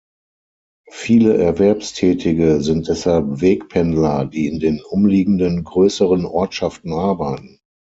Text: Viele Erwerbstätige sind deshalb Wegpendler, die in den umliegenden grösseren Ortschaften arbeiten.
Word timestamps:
Viele 0.89 1.37
Erwerbstätige 1.37 2.59
sind 2.63 2.87
deshalb 2.87 3.39
Wegpendler, 3.39 4.25
die 4.25 4.47
in 4.47 4.59
den 4.59 4.81
umliegenden 4.81 5.63
grösseren 5.63 6.25
Ortschaften 6.25 6.91
arbeiten. 6.93 7.59